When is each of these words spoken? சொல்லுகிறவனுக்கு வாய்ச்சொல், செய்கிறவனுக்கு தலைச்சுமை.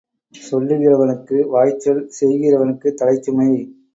சொல்லுகிறவனுக்கு 0.35 1.37
வாய்ச்சொல், 1.47 2.01
செய்கிறவனுக்கு 2.19 2.89
தலைச்சுமை. 2.93 3.49